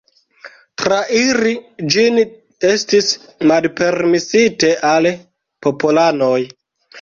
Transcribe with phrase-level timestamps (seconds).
[0.83, 1.51] Trairi
[1.95, 2.17] ĝin
[2.69, 3.11] estis
[3.51, 5.11] malpermesite al
[5.69, 6.35] popolanoj.